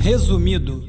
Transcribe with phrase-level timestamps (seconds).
[0.00, 0.82] Resumido.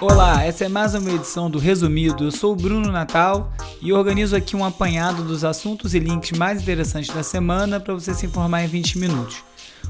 [0.00, 2.24] Olá, essa é mais uma edição do Resumido.
[2.24, 6.60] Eu sou o Bruno Natal e organizo aqui um apanhado dos assuntos e links mais
[6.60, 9.36] interessantes da semana para você se informar em 20 minutos.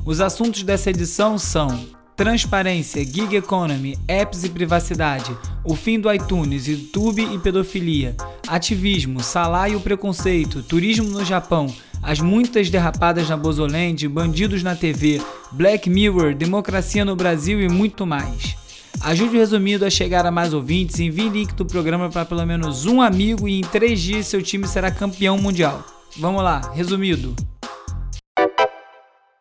[0.04, 1.86] Os assuntos dessa edição são
[2.16, 8.16] transparência, gig economy, apps e privacidade, o fim do iTunes, YouTube e pedofilia,
[8.46, 15.20] ativismo, salário e preconceito, turismo no Japão, as muitas derrapadas na Bozoland, bandidos na TV,
[15.50, 18.56] Black Mirror, democracia no Brasil e muito mais.
[19.00, 22.86] Ajude o resumido a chegar a mais ouvintes, envie link do programa para pelo menos
[22.86, 25.84] um amigo e em três dias seu time será campeão mundial.
[26.16, 27.34] Vamos lá, resumido.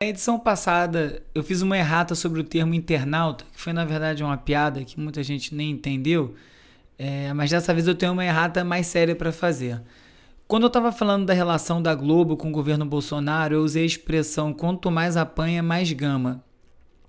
[0.03, 4.21] Na edição passada eu fiz uma errata sobre o termo internauta, que foi na verdade
[4.21, 6.35] uma piada que muita gente nem entendeu,
[6.99, 9.81] é, mas dessa vez eu tenho uma errata mais séria para fazer.
[10.45, 13.85] Quando eu estava falando da relação da Globo com o governo Bolsonaro, eu usei a
[13.85, 16.43] expressão quanto mais apanha, mais gama.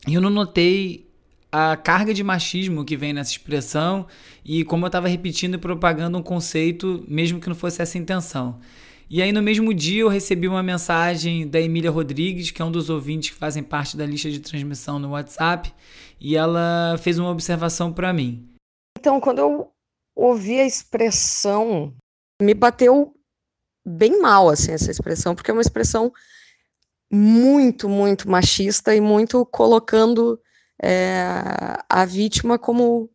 [0.07, 1.05] E eu não notei
[1.51, 4.07] a carga de machismo que vem nessa expressão
[4.45, 8.01] e como eu estava repetindo e propagando um conceito, mesmo que não fosse essa a
[8.01, 8.61] intenção.
[9.09, 12.73] E aí, no mesmo dia, eu recebi uma mensagem da Emília Rodrigues, que é um
[12.73, 15.73] dos ouvintes que fazem parte da lista de transmissão no WhatsApp,
[16.19, 18.49] e ela fez uma observação para mim.
[18.99, 19.71] Então, quando eu
[20.17, 21.95] ouvi a expressão,
[22.41, 23.15] me bateu
[23.87, 26.11] bem mal assim essa expressão, porque é uma expressão
[27.13, 30.41] muito, muito machista e muito colocando
[30.83, 31.23] é,
[31.89, 33.11] a vítima como,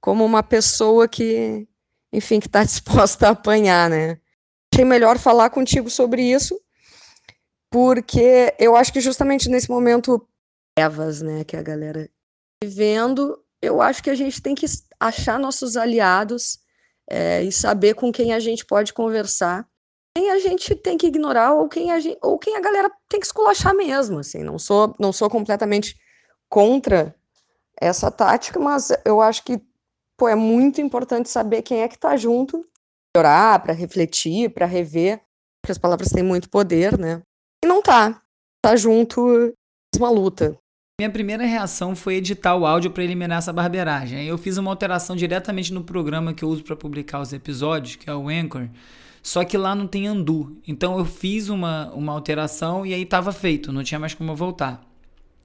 [0.00, 1.66] como uma pessoa que,
[2.12, 4.21] enfim, que está disposta a apanhar, né?
[4.72, 6.58] Achei melhor falar contigo sobre isso,
[7.70, 10.26] porque eu acho que justamente nesse momento,
[10.74, 12.08] trevas, né, que a galera
[12.64, 14.64] vivendo, eu acho que a gente tem que
[14.98, 16.58] achar nossos aliados
[17.08, 19.68] é, e saber com quem a gente pode conversar.
[20.16, 23.20] Quem a gente tem que ignorar ou quem a, gente, ou quem a galera tem
[23.20, 25.98] que esculachar mesmo, assim, não sou, não sou completamente
[26.48, 27.14] contra
[27.80, 29.60] essa tática, mas eu acho que
[30.16, 32.66] pô, é muito importante saber quem é que está junto,
[33.16, 35.20] orar, para refletir, para rever,
[35.62, 37.22] porque as palavras têm muito poder, né?
[37.64, 38.20] E não tá,
[38.62, 39.52] tá junto,
[39.96, 40.58] uma luta.
[41.00, 44.24] Minha primeira reação foi editar o áudio para eliminar essa barbeiragem.
[44.24, 48.08] Eu fiz uma alteração diretamente no programa que eu uso para publicar os episódios, que
[48.08, 48.68] é o Anchor.
[49.22, 50.60] Só que lá não tem undo.
[50.66, 54.91] Então eu fiz uma, uma alteração e aí estava feito, não tinha mais como voltar.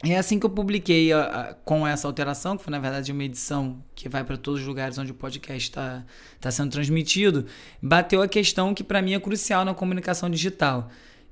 [0.04, 3.24] É assim que eu publiquei a, a, com essa alteração, que foi na verdade uma
[3.24, 6.06] edição que vai para todos os lugares onde o podcast está
[6.40, 7.46] tá sendo transmitido,
[7.82, 10.90] bateu a questão que para mim é crucial na comunicação digital.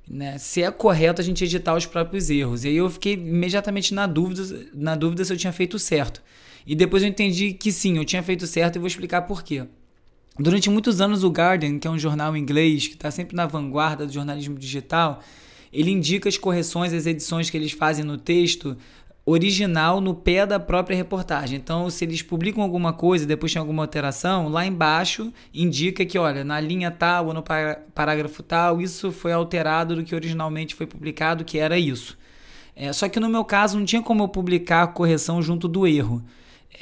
[0.07, 0.37] Né?
[0.39, 2.63] Se é correto a gente editar os próprios erros.
[2.63, 6.21] E aí eu fiquei imediatamente na dúvida, na dúvida se eu tinha feito certo.
[6.65, 9.65] E depois eu entendi que sim, eu tinha feito certo e vou explicar por quê.
[10.37, 14.05] Durante muitos anos, o Guardian, que é um jornal inglês que está sempre na vanguarda
[14.05, 15.21] do jornalismo digital,
[15.75, 18.77] ele indica as correções, as edições que eles fazem no texto
[19.25, 21.57] original no pé da própria reportagem.
[21.57, 26.43] Então, se eles publicam alguma coisa depois tem alguma alteração, lá embaixo indica que, olha,
[26.43, 27.43] na linha tal ou no
[27.93, 32.17] parágrafo tal, isso foi alterado do que originalmente foi publicado, que era isso.
[32.75, 35.87] É, só que no meu caso não tinha como eu publicar a correção junto do
[35.87, 36.23] erro.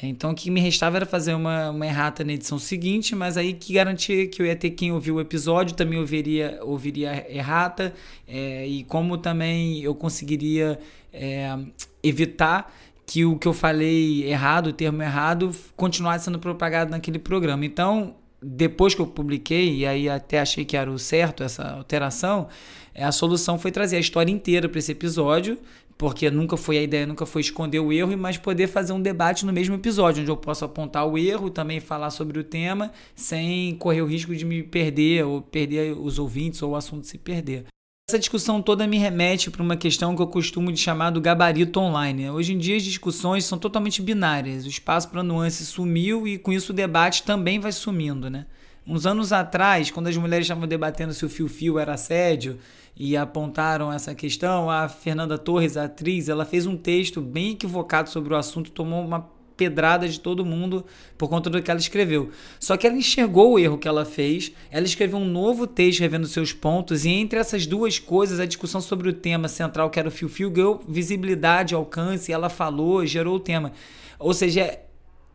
[0.02, 3.36] É, então o que me restava era fazer uma, uma errata na edição seguinte, mas
[3.36, 7.94] aí que garantia que eu ia ter quem ouviu o episódio também ouviria, ouviria errata,
[8.26, 10.78] é, e como também eu conseguiria
[11.12, 11.56] é,
[12.02, 12.72] evitar
[13.06, 17.64] que o que eu falei errado, o termo errado, continuasse sendo propagado naquele programa.
[17.64, 22.48] Então, depois que eu publiquei, e aí até achei que era o certo essa alteração,
[22.94, 25.58] a solução foi trazer a história inteira para esse episódio,
[25.96, 29.46] porque nunca foi a ideia, nunca foi esconder o erro, mas poder fazer um debate
[29.46, 33.74] no mesmo episódio, onde eu posso apontar o erro, também falar sobre o tema, sem
[33.76, 37.66] correr o risco de me perder ou perder os ouvintes ou o assunto se perder.
[38.08, 41.80] Essa discussão toda me remete para uma questão que eu costumo de chamar do gabarito
[41.80, 42.28] online.
[42.28, 44.66] Hoje em dia as discussões são totalmente binárias.
[44.66, 48.44] O espaço para nuance sumiu e com isso o debate também vai sumindo, né?
[48.86, 52.58] Uns anos atrás, quando as mulheres estavam debatendo se o fio-fio era assédio
[52.94, 58.10] e apontaram essa questão, a Fernanda Torres, a atriz, ela fez um texto bem equivocado
[58.10, 60.84] sobre o assunto, tomou uma pedrada de todo mundo
[61.16, 62.30] por conta do que ela escreveu.
[62.60, 66.26] Só que ela enxergou o erro que ela fez, ela escreveu um novo texto revendo
[66.26, 70.08] seus pontos, e entre essas duas coisas, a discussão sobre o tema central, que era
[70.08, 73.72] o fio-fio, ganhou visibilidade, alcance, ela falou, gerou o tema.
[74.18, 74.78] Ou seja,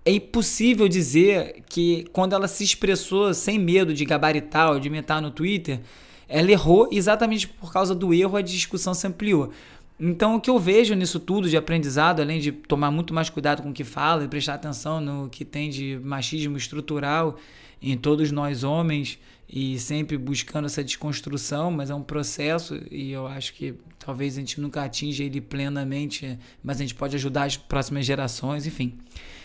[0.09, 5.21] é impossível dizer que quando ela se expressou sem medo de gabaritar ou de imitar
[5.21, 5.81] no Twitter,
[6.27, 9.51] ela errou exatamente por causa do erro, a discussão se ampliou.
[10.00, 13.61] Então, o que eu vejo nisso tudo de aprendizado, além de tomar muito mais cuidado
[13.61, 17.38] com o que fala e prestar atenção no que tem de machismo estrutural
[17.81, 19.19] em todos nós homens,
[19.51, 24.39] e sempre buscando essa desconstrução, mas é um processo e eu acho que talvez a
[24.39, 28.95] gente nunca atinja ele plenamente, mas a gente pode ajudar as próximas gerações, enfim.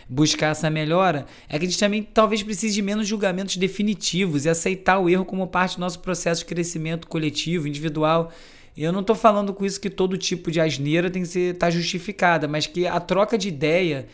[0.09, 4.49] Buscar essa melhora é que a gente também talvez precise de menos julgamentos definitivos e
[4.49, 8.31] aceitar o erro como parte do nosso processo de crescimento coletivo, individual.
[8.77, 11.71] Eu não estou falando com isso que todo tipo de asneira tem que estar tá
[11.71, 14.06] justificada, mas que a troca de ideia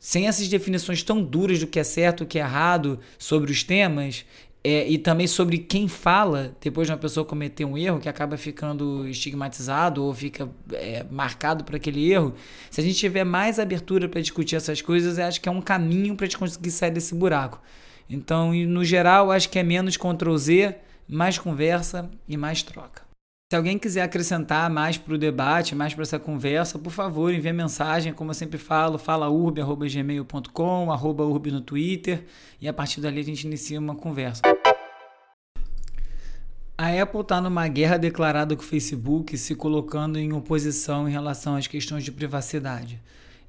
[0.00, 3.64] sem essas definições tão duras do que é certo o que é errado sobre os
[3.64, 4.24] temas,
[4.62, 8.36] é, e também sobre quem fala depois de uma pessoa cometer um erro que acaba
[8.36, 12.34] ficando estigmatizado ou fica é, marcado por aquele erro.
[12.70, 15.62] Se a gente tiver mais abertura para discutir essas coisas, eu acho que é um
[15.62, 17.60] caminho para a gente conseguir sair desse buraco.
[18.10, 20.76] Então, no geral, acho que é menos Ctrl Z,
[21.08, 23.07] mais conversa e mais troca.
[23.50, 27.50] Se alguém quiser acrescentar mais para o debate, mais para essa conversa, por favor, envie
[27.50, 32.26] mensagem, como eu sempre falo, fala urb.gmail.com, arroba urb no Twitter,
[32.60, 34.42] e a partir dali a gente inicia uma conversa.
[36.76, 41.56] A Apple está numa guerra declarada com o Facebook, se colocando em oposição em relação
[41.56, 43.00] às questões de privacidade.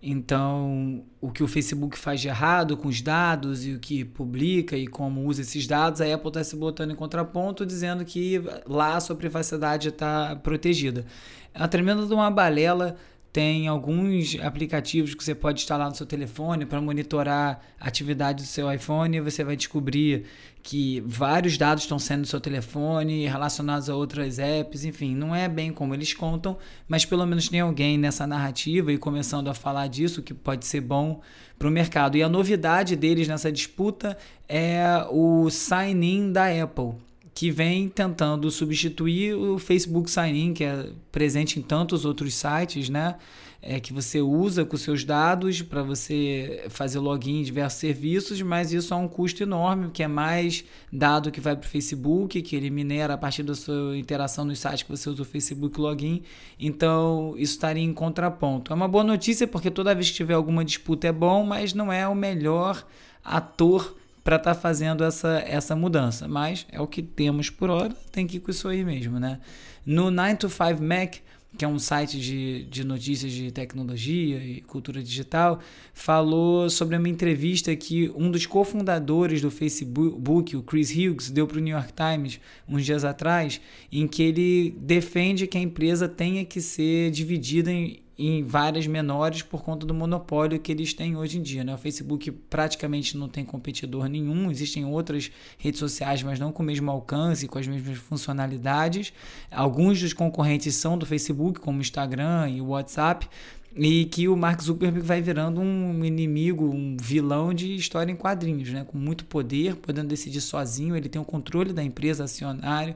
[0.02, 4.78] Então, o que o Facebook faz de errado com os dados e o que publica
[4.78, 8.96] e como usa esses dados, a Apple está se botando em contraponto, dizendo que lá
[8.96, 11.06] a sua privacidade está protegida.
[11.54, 12.96] É uma tremenda de uma balela
[13.32, 18.48] tem alguns aplicativos que você pode instalar no seu telefone para monitorar a atividade do
[18.48, 20.26] seu iPhone e você vai descobrir
[20.64, 25.48] que vários dados estão sendo do seu telefone relacionados a outras apps, enfim, não é
[25.48, 29.88] bem como eles contam, mas pelo menos tem alguém nessa narrativa e começando a falar
[29.88, 31.22] disso que pode ser bom
[31.58, 32.18] para o mercado.
[32.18, 34.18] E a novidade deles nessa disputa
[34.48, 37.09] é o sign-in da Apple
[37.40, 43.16] que vem tentando substituir o Facebook Sign-in, que é presente em tantos outros sites, né?
[43.62, 48.74] É, que você usa com seus dados para você fazer login em diversos serviços, mas
[48.74, 52.58] isso é um custo enorme, que é mais dado que vai para o Facebook, que
[52.58, 56.24] ele minera a partir da sua interação nos sites que você usa o Facebook Login.
[56.60, 58.74] Então, isso estaria em contraponto.
[58.74, 61.90] É uma boa notícia porque toda vez que tiver alguma disputa é bom, mas não
[61.90, 62.86] é o melhor
[63.24, 66.28] ator para estar tá fazendo essa, essa mudança.
[66.28, 69.40] Mas é o que temos por hora, tem que ir com isso aí mesmo, né?
[69.86, 71.16] No 9 to 5 Mac,
[71.58, 75.60] que é um site de, de notícias de tecnologia e cultura digital,
[75.94, 81.58] falou sobre uma entrevista que um dos cofundadores do Facebook, o Chris Hughes, deu para
[81.58, 83.60] o New York Times uns dias atrás,
[83.92, 89.42] em que ele defende que a empresa tenha que ser dividida em em várias menores
[89.42, 91.64] por conta do monopólio que eles têm hoje em dia.
[91.64, 91.74] Né?
[91.74, 96.66] O Facebook praticamente não tem competidor nenhum, existem outras redes sociais, mas não com o
[96.66, 99.14] mesmo alcance, com as mesmas funcionalidades.
[99.50, 103.26] Alguns dos concorrentes são do Facebook, como o Instagram e o WhatsApp,
[103.74, 108.70] e que o Mark Zuckerberg vai virando um inimigo, um vilão de história em quadrinhos,
[108.70, 108.84] né?
[108.84, 112.96] com muito poder, podendo decidir sozinho, ele tem o controle da empresa acionário,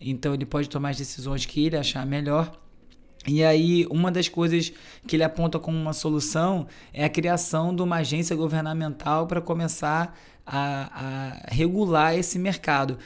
[0.00, 2.56] então ele pode tomar as decisões que ele achar melhor.
[3.26, 4.72] E aí, uma das coisas
[5.06, 10.18] que ele aponta como uma solução é a criação de uma agência governamental para começar
[10.46, 12.98] a, a regular esse mercado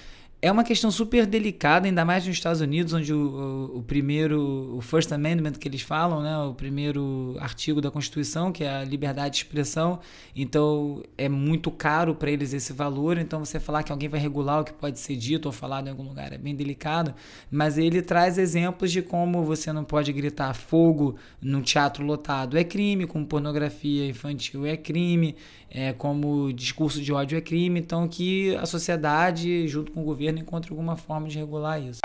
[0.44, 4.76] é uma questão super delicada, ainda mais nos Estados Unidos, onde o, o, o, primeiro,
[4.76, 8.84] o First Amendment que eles falam, né, o primeiro artigo da Constituição, que é a
[8.84, 10.00] liberdade de expressão,
[10.36, 14.60] então é muito caro para eles esse valor, então você falar que alguém vai regular
[14.60, 17.14] o que pode ser dito ou falado em algum lugar é bem delicado,
[17.50, 22.58] mas ele traz exemplos de como você não pode gritar fogo num teatro lotado.
[22.58, 25.36] É crime, como pornografia infantil é crime,
[25.74, 30.38] é, como discurso de ódio é crime, então que a sociedade, junto com o governo,
[30.38, 32.00] encontre alguma forma de regular isso.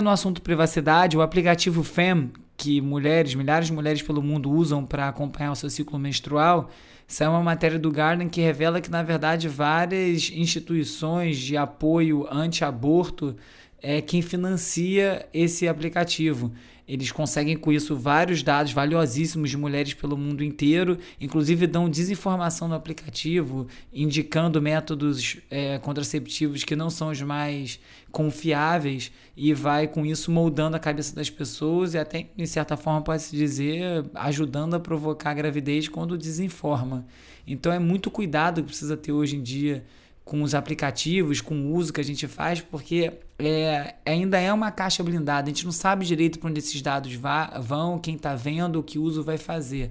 [0.00, 5.06] No assunto privacidade, o aplicativo FEM, que mulheres, milhares de mulheres pelo mundo usam para
[5.06, 6.70] acompanhar o seu ciclo menstrual,
[7.06, 13.36] saiu uma matéria do Garden que revela que, na verdade, várias instituições de apoio anti-aborto
[13.82, 16.52] é quem financia esse aplicativo.
[16.86, 22.68] Eles conseguem com isso vários dados valiosíssimos de mulheres pelo mundo inteiro, inclusive dão desinformação
[22.68, 30.04] no aplicativo, indicando métodos é, contraceptivos que não são os mais confiáveis e vai com
[30.04, 34.80] isso moldando a cabeça das pessoas e até, de certa forma, pode-se dizer, ajudando a
[34.80, 37.06] provocar gravidez quando desinforma.
[37.46, 39.84] Então é muito cuidado que precisa ter hoje em dia
[40.32, 44.70] com os aplicativos, com o uso que a gente faz, porque é, ainda é uma
[44.70, 45.50] caixa blindada.
[45.50, 48.82] A gente não sabe direito para onde esses dados vá, vão, quem está vendo, o
[48.82, 49.90] que uso vai fazer.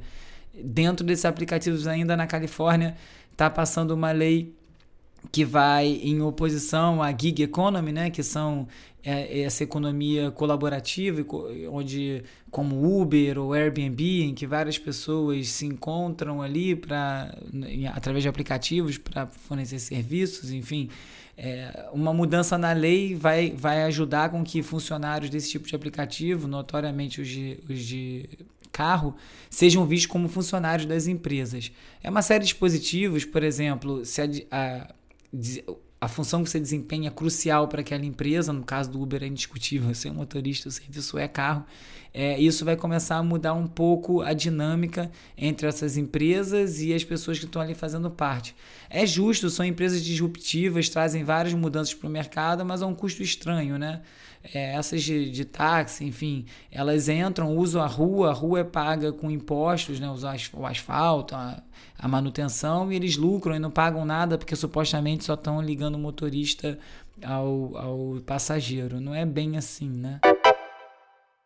[0.51, 2.98] Dentro desses aplicativos, ainda na Califórnia,
[3.31, 4.51] está passando uma lei
[5.29, 8.67] que vai em oposição à gig economy, né, que são
[9.03, 11.25] é, essa economia colaborativa,
[11.69, 17.37] onde como Uber ou Airbnb, em que várias pessoas se encontram ali para
[17.93, 20.89] através de aplicativos para fornecer serviços, enfim,
[21.37, 26.47] É, uma mudança na lei vai, vai ajudar com que funcionários desse tipo de aplicativo,
[26.47, 28.29] notoriamente os de, os de
[28.71, 29.15] carro,
[29.49, 31.71] sejam vistos como funcionários das empresas.
[32.03, 34.93] É uma série de dispositivos, por exemplo, se a, a
[36.00, 39.27] a função que você desempenha é crucial para aquela empresa, no caso do Uber é
[39.27, 41.65] indiscutível, ser é motorista, o serviço é carro,
[42.13, 47.03] é, isso vai começar a mudar um pouco a dinâmica entre essas empresas e as
[47.03, 48.53] pessoas que estão ali fazendo parte.
[48.89, 53.24] É justo, são empresas disruptivas, trazem várias mudanças para o mercado, mas a um custo
[53.24, 54.01] estranho, né?
[54.53, 59.13] É, essas de, de táxi, enfim, elas entram, usam a rua, a rua é paga
[59.13, 60.08] com impostos, né?
[60.53, 61.62] o asfalto, a,
[61.98, 66.00] a manutenção, e eles lucram e não pagam nada porque supostamente só estão ligando o
[66.00, 66.77] motorista
[67.24, 69.00] ao, ao passageiro.
[69.00, 70.20] Não é bem assim, né?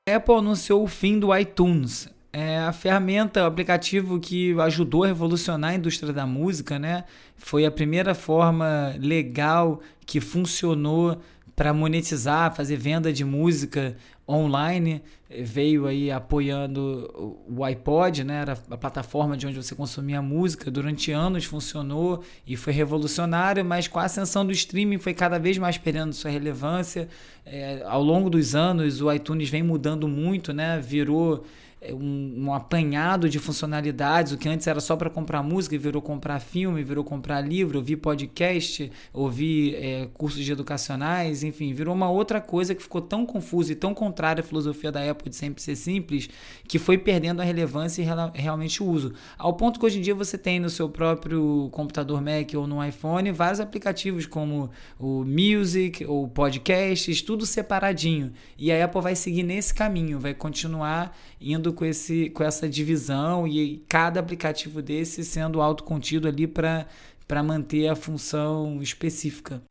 [0.08, 2.08] Apple anunciou o fim do iTunes.
[2.32, 7.06] É a ferramenta, o aplicativo que ajudou a revolucionar a indústria da música, né?
[7.36, 11.20] Foi a primeira forma legal que funcionou
[11.56, 18.42] para monetizar, fazer venda de música online, veio aí apoiando o iPod, né?
[18.42, 20.72] Era a plataforma de onde você consumia música.
[20.72, 25.58] Durante anos funcionou e foi revolucionário, mas com a ascensão do streaming foi cada vez
[25.58, 27.08] mais perdendo sua relevância.
[27.46, 30.80] É, ao longo dos anos, o iTunes vem mudando muito, né?
[30.80, 31.46] Virou
[31.94, 36.40] um, um, apanhado de funcionalidades, o que antes era só para comprar música, virou comprar
[36.40, 42.74] filme, virou comprar livro, ouvir podcast, ouvir é, cursos educacionais, enfim, virou uma outra coisa
[42.74, 46.30] que ficou tão confusa e tão contrária à filosofia da Apple de sempre ser simples,
[46.68, 49.14] que foi perdendo a relevância e realmente o uso.
[49.38, 52.84] Ao ponto que hoje em dia você tem no seu próprio computador Mac ou no
[52.84, 58.32] iPhone vários aplicativos como o Music ou podcasts, tudo separadinho.
[58.58, 61.16] E a Apple vai seguir nesse caminho, vai continuar
[61.46, 67.88] indo com, esse, com essa divisão e cada aplicativo desse sendo autocontido ali para manter
[67.88, 69.62] a função específica.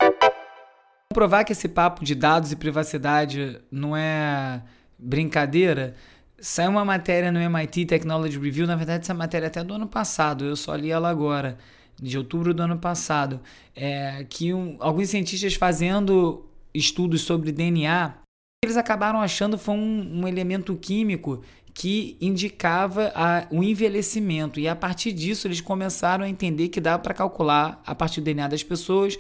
[1.13, 4.63] Provar que esse papo de dados e privacidade não é
[4.97, 5.95] brincadeira,
[6.39, 9.89] saiu uma matéria no MIT Technology Review, na verdade essa matéria é até do ano
[9.89, 11.59] passado, eu só li ela agora,
[12.01, 13.41] de outubro do ano passado,
[13.75, 18.15] é, que um, alguns cientistas fazendo estudos sobre DNA,
[18.65, 21.43] eles acabaram achando foi um, um elemento químico
[21.75, 23.13] que indicava
[23.51, 24.61] o envelhecimento.
[24.61, 28.25] E a partir disso, eles começaram a entender que dá para calcular, a partir do
[28.25, 29.19] DNA das pessoas,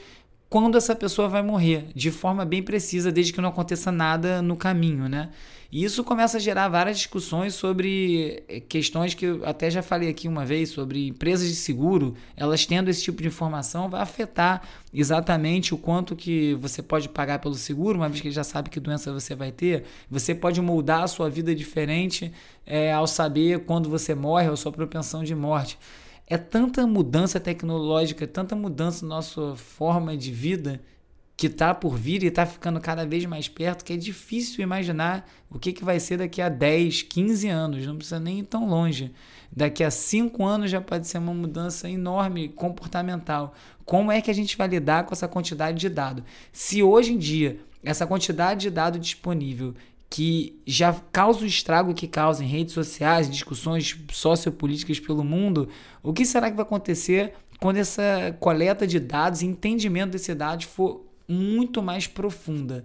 [0.49, 4.57] quando essa pessoa vai morrer, de forma bem precisa, desde que não aconteça nada no
[4.57, 5.31] caminho, né?
[5.75, 10.09] E isso começa a gerar várias discussões sobre eh, questões que eu até já falei
[10.09, 14.63] aqui uma vez, sobre empresas de seguro, elas tendo esse tipo de informação vai afetar
[14.93, 18.79] exatamente o quanto que você pode pagar pelo seguro, uma vez que já sabe que
[18.79, 19.83] doença você vai ter.
[20.09, 22.33] Você pode moldar a sua vida diferente
[22.65, 25.77] é, ao saber quando você morre ou sua propensão de morte.
[26.29, 30.81] É tanta mudança tecnológica, tanta mudança na nossa forma de vida
[31.37, 35.29] que está por vir e está ficando cada vez mais perto, que é difícil imaginar
[35.51, 38.69] o que, que vai ser daqui a 10, 15 anos, não precisa nem ir tão
[38.69, 39.13] longe.
[39.51, 43.55] Daqui a 5 anos já pode ser uma mudança enorme comportamental.
[43.85, 46.25] Como é que a gente vai lidar com essa quantidade de dado?
[46.53, 49.75] Se hoje em dia essa quantidade de dado disponível
[50.09, 55.69] que já causa o estrago que causa em redes sociais, discussões sociopolíticas pelo mundo,
[56.03, 60.67] o que será que vai acontecer quando essa coleta de dados e entendimento desses dados
[60.67, 62.83] for muito mais profunda?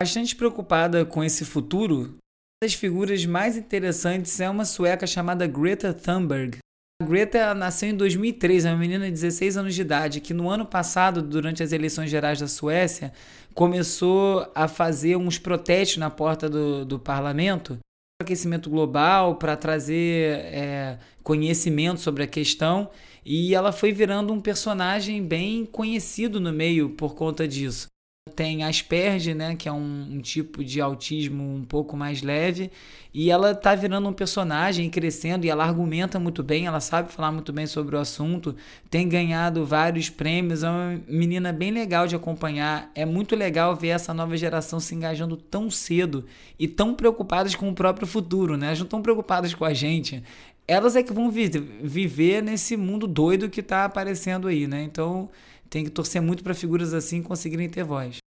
[0.00, 2.18] Bastante preocupada com esse futuro, uma
[2.62, 6.58] das figuras mais interessantes é uma sueca chamada Greta Thunberg.
[7.02, 10.48] A Greta nasceu em 2003, é uma menina de 16 anos de idade, que no
[10.48, 13.12] ano passado, durante as eleições gerais da Suécia,
[13.52, 17.78] começou a fazer uns protestos na porta do, do parlamento
[18.22, 22.90] aquecimento global para trazer é, conhecimento sobre a questão
[23.24, 27.88] e ela foi virando um personagem bem conhecido no meio por conta disso
[28.34, 32.70] tem Asperger, né, que é um, um, tipo de autismo um pouco mais leve,
[33.12, 37.30] e ela tá virando um personagem crescendo e ela argumenta muito bem, ela sabe falar
[37.30, 38.56] muito bem sobre o assunto,
[38.90, 42.90] tem ganhado vários prêmios, é uma menina bem legal de acompanhar.
[42.94, 46.24] É muito legal ver essa nova geração se engajando tão cedo
[46.58, 48.68] e tão preocupadas com o próprio futuro, né?
[48.68, 50.22] Elas não estão preocupadas com a gente.
[50.66, 54.82] Elas é que vão vi viver nesse mundo doido que está aparecendo aí, né?
[54.82, 55.28] Então,
[55.68, 58.18] tem que torcer muito para figuras assim conseguirem ter voz.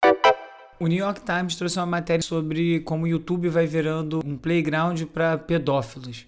[0.79, 5.01] O New York Times trouxe uma matéria sobre como o YouTube vai virando um playground
[5.05, 6.27] para pedófilos.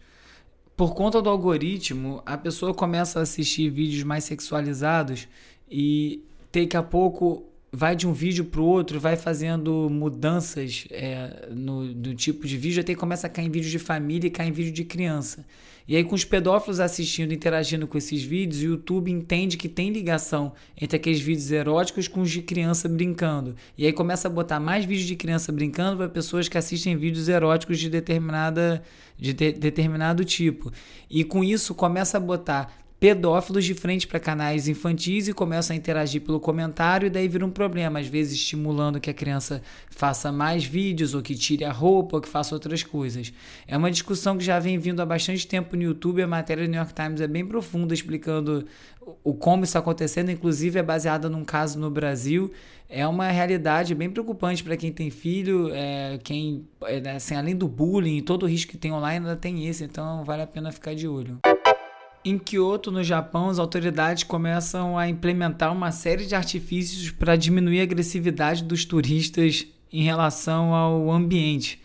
[0.75, 5.27] Por conta do algoritmo, a pessoa começa a assistir vídeos mais sexualizados
[5.69, 11.49] e daqui a pouco vai de um vídeo para o outro, vai fazendo mudanças é,
[11.51, 14.47] no, no, tipo de vídeo, até começa a cair em vídeo de família e cai
[14.47, 15.45] em vídeo de criança.
[15.87, 19.89] E aí, com os pedófilos assistindo, interagindo com esses vídeos, o YouTube entende que tem
[19.89, 23.55] ligação entre aqueles vídeos eróticos com os de criança brincando.
[23.75, 27.27] E aí começa a botar mais vídeos de criança brincando para pessoas que assistem vídeos
[27.27, 28.83] eróticos de determinada
[29.17, 30.71] de de, determinado tipo.
[31.09, 35.77] E com isso começa a botar pedófilos de frente para canais infantis e começam a
[35.77, 40.31] interagir pelo comentário e daí vira um problema, às vezes estimulando que a criança faça
[40.31, 43.31] mais vídeos ou que tire a roupa ou que faça outras coisas.
[43.65, 46.69] É uma discussão que já vem vindo há bastante tempo no YouTube, a matéria do
[46.69, 48.65] New York Times é bem profunda explicando
[49.23, 52.51] o como isso está acontecendo, inclusive é baseada num caso no Brasil.
[52.89, 57.67] É uma realidade bem preocupante para quem tem filho, é, quem é, assim, além do
[57.67, 60.95] bullying, todo o risco que tem online ainda tem esse, então vale a pena ficar
[60.95, 61.39] de olho.
[62.23, 67.79] Em Kyoto, no Japão, as autoridades começam a implementar uma série de artifícios para diminuir
[67.79, 71.81] a agressividade dos turistas em relação ao ambiente.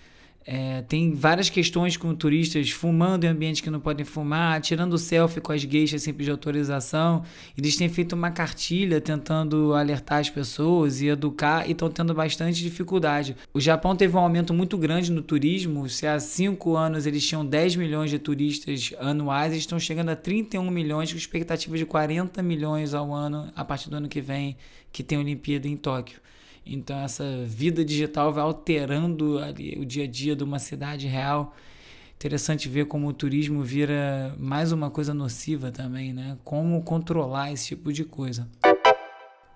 [0.46, 5.40] É, tem várias questões com turistas fumando em ambientes que não podem fumar, tirando selfie
[5.40, 7.22] com as gueixas sem pedir autorização.
[7.56, 12.62] Eles têm feito uma cartilha tentando alertar as pessoas e educar e estão tendo bastante
[12.62, 13.36] dificuldade.
[13.54, 15.88] O Japão teve um aumento muito grande no turismo.
[15.88, 20.16] Se há cinco anos eles tinham 10 milhões de turistas anuais, eles estão chegando a
[20.16, 24.56] 31 milhões, com expectativa de 40 milhões ao ano a partir do ano que vem,
[24.92, 26.20] que tem a Olimpíada em Tóquio.
[26.66, 31.54] Então essa vida digital vai alterando ali o dia a dia de uma cidade real.
[32.16, 36.38] Interessante ver como o turismo vira mais uma coisa nociva também, né?
[36.42, 38.48] Como controlar esse tipo de coisa.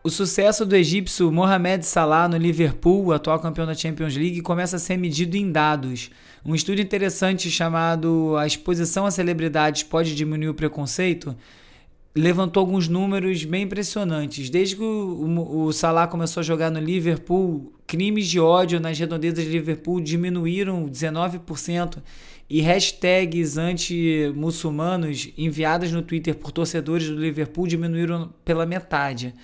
[0.05, 4.79] O sucesso do egípcio Mohamed Salah no Liverpool, atual campeão da Champions League, começa a
[4.79, 6.11] ser medido em dados.
[6.45, 11.37] Um estudo interessante chamado A exposição a celebridades pode diminuir o preconceito
[12.19, 14.51] levantou alguns números bem impressionantes.
[14.51, 19.45] Desde que o, o, Salah começou a jogar no Liverpool, crimes de ódio nas redondezas
[19.45, 21.99] de Liverpool diminuíram 19%
[22.51, 29.35] e hashtags anti-muçulmanos enviadas no Twitter por torcedores do Liverpool diminuíram pela metade.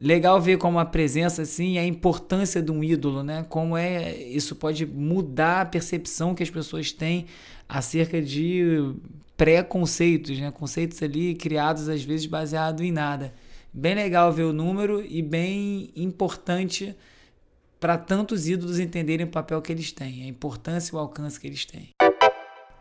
[0.00, 3.44] Legal ver como a presença assim, a importância de um ídolo, né?
[3.48, 7.26] Como é isso pode mudar a percepção que as pessoas têm
[7.68, 8.94] acerca de
[9.36, 10.50] pré-conceitos, né?
[10.50, 13.34] conceitos ali criados às vezes baseado em nada.
[13.72, 16.94] Bem legal ver o número e bem importante
[17.80, 21.46] para tantos ídolos entenderem o papel que eles têm, a importância e o alcance que
[21.46, 21.90] eles têm.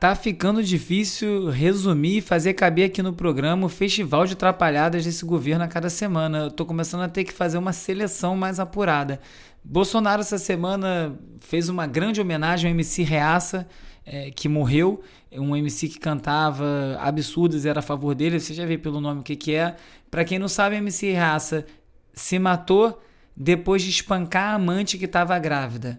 [0.03, 5.23] Tá ficando difícil resumir e fazer caber aqui no programa o festival de atrapalhadas desse
[5.23, 6.39] governo a cada semana.
[6.39, 9.21] Eu tô começando a ter que fazer uma seleção mais apurada.
[9.63, 13.65] Bolsonaro essa semana fez uma grande homenagem ao MC Reaça,
[14.05, 18.77] é, que morreu, um MC que cantava absurdos era a favor dele, você já vê
[18.77, 19.77] pelo nome o que, que é.
[20.11, 21.65] Para quem não sabe, MC Raça
[22.13, 23.01] se matou
[23.37, 25.97] depois de espancar a amante que estava grávida.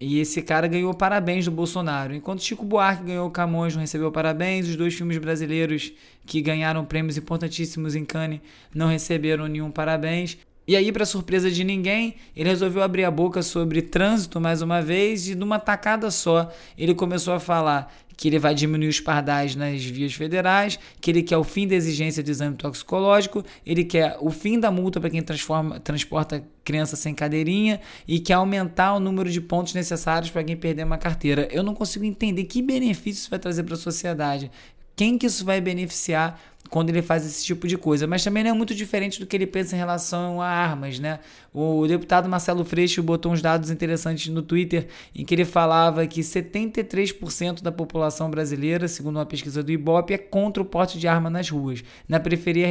[0.00, 2.14] E esse cara ganhou parabéns do Bolsonaro.
[2.14, 5.92] Enquanto Chico Buarque ganhou Camões, não recebeu parabéns, os dois filmes brasileiros
[6.24, 8.40] que ganharam prêmios importantíssimos em Cannes
[8.72, 10.38] não receberam nenhum parabéns.
[10.68, 14.82] E aí, para surpresa de ninguém, ele resolveu abrir a boca sobre trânsito mais uma
[14.82, 19.56] vez e numa tacada só ele começou a falar que ele vai diminuir os pardais
[19.56, 24.18] nas vias federais, que ele quer o fim da exigência de exame toxicológico, ele quer
[24.20, 29.00] o fim da multa para quem transforma, transporta criança sem cadeirinha e quer aumentar o
[29.00, 31.48] número de pontos necessários para quem perder uma carteira.
[31.50, 34.50] Eu não consigo entender que benefício isso vai trazer para a sociedade.
[34.94, 38.06] Quem que isso vai beneficiar quando ele faz esse tipo de coisa.
[38.06, 41.20] Mas também não é muito diferente do que ele pensa em relação a armas, né?
[41.52, 46.20] O deputado Marcelo Freixo botou uns dados interessantes no Twitter em que ele falava que
[46.20, 51.30] 73% da população brasileira, segundo uma pesquisa do Ibope, é contra o porte de arma
[51.30, 51.82] nas ruas.
[52.08, 52.68] Na periferia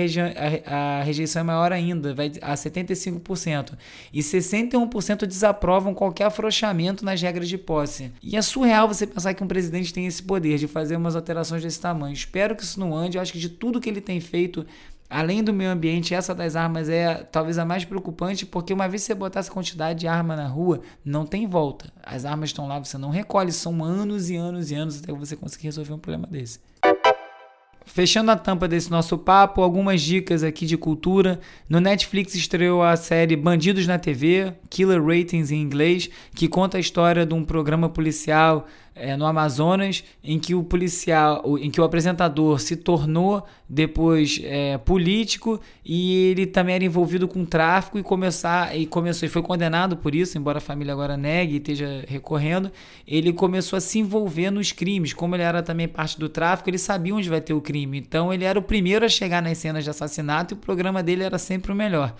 [0.65, 3.73] a, rejeição é maior ainda, vai a 75%.
[4.13, 8.11] E 61% desaprovam qualquer afrouxamento nas regras de posse.
[8.21, 11.63] E é surreal você pensar que um presidente tem esse poder de fazer umas alterações
[11.63, 12.13] desse tamanho.
[12.13, 13.17] Espero que isso não ande.
[13.17, 14.65] Eu acho que de tudo que que ele tem feito,
[15.09, 19.03] além do meio ambiente, essa das armas é talvez a mais preocupante, porque uma vez
[19.03, 21.91] que você botar essa quantidade de arma na rua, não tem volta.
[22.03, 25.37] As armas estão lá, você não recolhe, são anos e anos e anos até você
[25.37, 26.59] conseguir resolver um problema desse.
[27.85, 31.39] Fechando a tampa desse nosso papo, algumas dicas aqui de cultura.
[31.69, 36.81] No Netflix estreou a série Bandidos na TV, Killer Ratings em inglês, que conta a
[36.81, 38.67] história de um programa policial
[38.99, 44.77] é, no Amazonas, em que o policial, em que o apresentador se tornou depois é,
[44.77, 49.97] político e ele também era envolvido com tráfico e começar e começou e foi condenado
[49.97, 52.71] por isso, embora a família agora negue e esteja recorrendo,
[53.07, 56.77] ele começou a se envolver nos crimes, como ele era também parte do tráfico, ele
[56.77, 59.83] sabia onde vai ter o crime, então ele era o primeiro a chegar nas cenas
[59.83, 62.15] de assassinato e o programa dele era sempre o melhor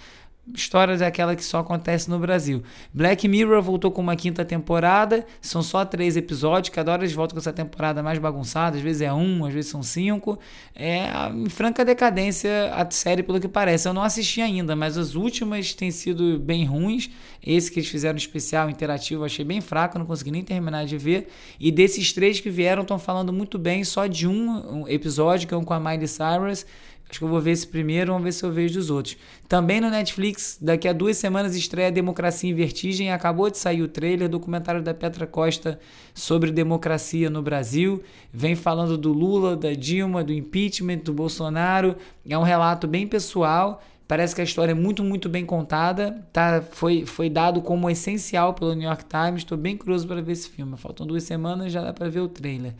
[0.54, 2.64] histórias é aquela que só acontece no Brasil.
[2.94, 7.36] Black Mirror voltou com uma quinta temporada, são só três episódios, cada hora eles voltam
[7.36, 10.40] com essa temporada mais bagunçada, às vezes é um, às vezes são cinco.
[10.76, 13.88] É em franca decadência a série, pelo que parece.
[13.88, 17.10] Eu não assisti ainda, mas as últimas têm sido bem ruins.
[17.46, 21.30] Esse que eles fizeram especial, interativo, achei bem fraco, não consegui nem terminar de ver.
[21.60, 25.58] E desses três que vieram, estão falando muito bem, só de um episódio, que é
[25.58, 26.66] um com a Miley Cyrus
[27.10, 29.18] Acho que eu vou ver esse primeiro, vamos ver se eu vejo os outros.
[29.48, 33.12] Também no Netflix, daqui a duas semanas estreia Democracia em Vertigem.
[33.12, 35.80] Acabou de sair o trailer, documentário da Petra Costa
[36.14, 38.04] sobre democracia no Brasil.
[38.32, 41.96] Vem falando do Lula, da Dilma, do impeachment, do Bolsonaro.
[42.28, 43.82] É um relato bem pessoal.
[44.06, 46.26] Parece que a história é muito, muito bem contada.
[46.34, 49.44] Tá, foi, foi dado como essencial pelo New York Times.
[49.44, 50.76] Estou bem curioso para ver esse filme.
[50.76, 52.74] Faltam duas semanas, já dá para ver o trailer.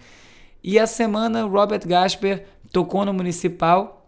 [0.62, 4.07] E a semana, Robert Gasper tocou no Municipal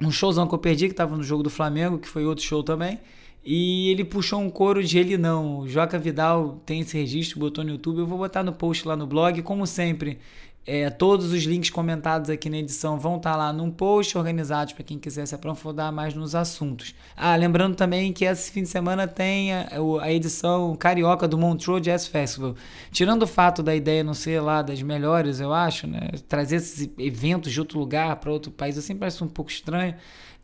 [0.00, 2.62] um showzão que eu perdi, que tava no jogo do Flamengo, que foi outro show
[2.62, 2.98] também.
[3.44, 5.68] E ele puxou um coro de ele não.
[5.68, 7.98] Joca Vidal tem esse registro, botou no YouTube.
[7.98, 9.42] Eu vou botar no post lá no blog.
[9.42, 10.18] Como sempre,
[10.66, 14.74] é, todos os links comentados aqui na edição vão estar tá lá num post organizado
[14.74, 16.94] para quem quiser se aprofundar mais nos assuntos.
[17.16, 19.68] Ah, lembrando também que esse fim de semana tem a,
[20.00, 22.54] a edição carioca do Montreux Jazz Festival.
[22.90, 26.10] Tirando o fato da ideia não ser lá das melhores, eu acho, né?
[26.28, 29.94] Trazer esses eventos de outro lugar para outro país, sempre acho um pouco estranho.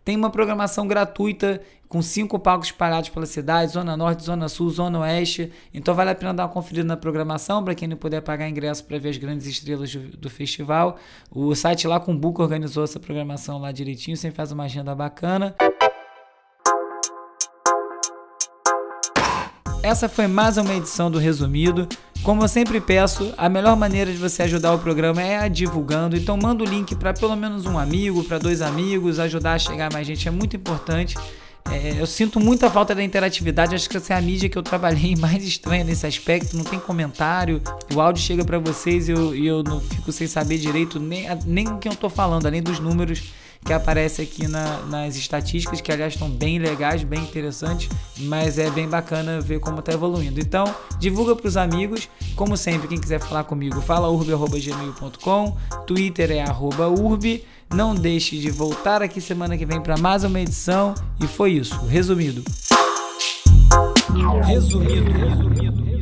[0.04, 5.00] Tem uma programação gratuita com cinco palcos espalhados pela cidade, Zona Norte, Zona Sul, Zona
[5.00, 5.52] Oeste.
[5.74, 8.84] Então vale a pena dar uma conferida na programação para quem não puder pagar ingresso
[8.84, 10.96] para ver as grandes estrelas do, festival.
[11.30, 14.94] O site lá com o Book organizou essa programação lá direitinho, sempre faz uma agenda
[14.94, 15.54] bacana.
[19.82, 21.88] Essa foi mais uma edição do Resumido.
[22.22, 26.16] Como eu sempre peço, a melhor maneira de você ajudar o programa é divulgando.
[26.16, 29.90] Então manda o link para pelo menos um amigo, para dois amigos, ajudar a chegar
[29.92, 31.16] mais gente é muito importante.
[31.70, 34.62] É, eu sinto muita falta da interatividade, acho que essa é a mídia que eu
[34.62, 36.56] trabalhei mais estranha nesse aspecto.
[36.56, 37.62] Não tem comentário,
[37.94, 41.68] o áudio chega para vocês e eu, eu não fico sem saber direito nem, nem
[41.68, 43.33] o que eu tô falando, além dos números
[43.64, 48.70] que aparece aqui na, nas estatísticas, que aliás estão bem legais, bem interessantes, mas é
[48.70, 50.40] bem bacana ver como está evoluindo.
[50.40, 50.64] Então,
[50.98, 52.08] divulga para os amigos.
[52.34, 57.44] Como sempre, quem quiser falar comigo, fala urbe.gmail.com, Twitter é arroba urbe.
[57.72, 60.92] Não deixe de voltar aqui semana que vem para mais uma edição.
[61.22, 61.78] E foi isso.
[61.86, 62.42] Resumido.
[64.44, 65.12] Resumido.
[65.12, 65.99] Resumido.